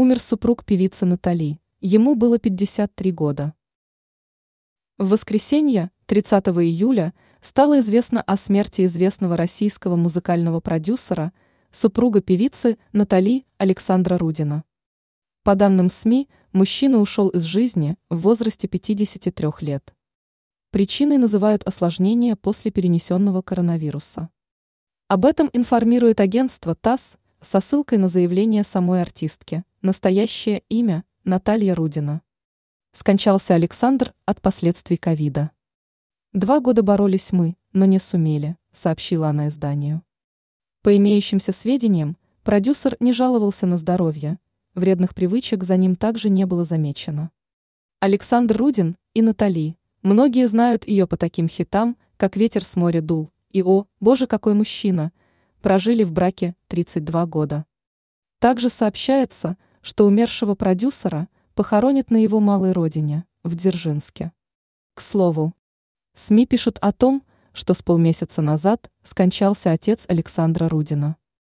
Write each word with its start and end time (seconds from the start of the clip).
умер 0.00 0.18
супруг 0.18 0.64
певицы 0.64 1.04
Натали, 1.04 1.60
ему 1.82 2.14
было 2.14 2.38
53 2.38 3.12
года. 3.12 3.52
В 4.96 5.10
воскресенье, 5.10 5.90
30 6.06 6.42
июля, 6.46 7.12
стало 7.42 7.80
известно 7.80 8.22
о 8.22 8.38
смерти 8.38 8.86
известного 8.86 9.36
российского 9.36 9.96
музыкального 9.96 10.60
продюсера, 10.60 11.34
супруга 11.70 12.22
певицы 12.22 12.78
Натали 12.94 13.44
Александра 13.58 14.16
Рудина. 14.16 14.64
По 15.42 15.54
данным 15.54 15.90
СМИ, 15.90 16.30
мужчина 16.52 16.96
ушел 16.96 17.28
из 17.28 17.42
жизни 17.42 17.98
в 18.08 18.20
возрасте 18.20 18.68
53 18.68 19.48
лет. 19.60 19.94
Причиной 20.70 21.18
называют 21.18 21.62
осложнения 21.64 22.36
после 22.36 22.70
перенесенного 22.70 23.42
коронавируса. 23.42 24.30
Об 25.08 25.26
этом 25.26 25.50
информирует 25.52 26.20
агентство 26.20 26.74
ТАСС 26.74 27.18
со 27.42 27.60
ссылкой 27.60 27.98
на 27.98 28.08
заявление 28.08 28.64
самой 28.64 29.02
артистки, 29.02 29.62
настоящее 29.82 30.62
имя 30.68 31.04
Наталья 31.24 31.74
Рудина. 31.74 32.20
Скончался 32.92 33.54
Александр 33.54 34.14
от 34.26 34.42
последствий 34.42 34.98
ковида. 34.98 35.52
Два 36.34 36.60
года 36.60 36.82
боролись 36.82 37.32
мы, 37.32 37.56
но 37.72 37.86
не 37.86 37.98
сумели, 37.98 38.56
сообщила 38.72 39.28
она 39.28 39.48
изданию. 39.48 40.02
По 40.82 40.94
имеющимся 40.96 41.52
сведениям, 41.52 42.18
продюсер 42.42 42.96
не 43.00 43.14
жаловался 43.14 43.66
на 43.66 43.78
здоровье, 43.78 44.38
вредных 44.74 45.14
привычек 45.14 45.64
за 45.64 45.78
ним 45.78 45.96
также 45.96 46.28
не 46.28 46.44
было 46.44 46.64
замечено. 46.64 47.30
Александр 48.00 48.58
Рудин 48.58 48.96
и 49.14 49.22
Натали, 49.22 49.78
многие 50.02 50.46
знают 50.46 50.86
ее 50.86 51.06
по 51.06 51.16
таким 51.16 51.48
хитам, 51.48 51.96
как 52.18 52.36
«Ветер 52.36 52.64
с 52.64 52.76
моря 52.76 53.00
дул» 53.00 53.30
и 53.50 53.62
«О, 53.62 53.86
боже, 53.98 54.26
какой 54.26 54.52
мужчина», 54.52 55.12
прожили 55.62 56.04
в 56.04 56.12
браке 56.12 56.54
32 56.68 57.26
года. 57.26 57.64
Также 58.40 58.70
сообщается, 58.70 59.58
что 59.80 60.06
умершего 60.06 60.54
продюсера 60.54 61.28
похоронят 61.54 62.10
на 62.10 62.16
его 62.16 62.40
малой 62.40 62.72
родине, 62.72 63.24
в 63.42 63.54
Дзержинске. 63.54 64.32
К 64.94 65.00
слову, 65.00 65.54
СМИ 66.14 66.46
пишут 66.46 66.78
о 66.80 66.92
том, 66.92 67.24
что 67.52 67.74
с 67.74 67.82
полмесяца 67.82 68.42
назад 68.42 68.90
скончался 69.02 69.72
отец 69.72 70.04
Александра 70.08 70.68
Рудина. 70.68 71.16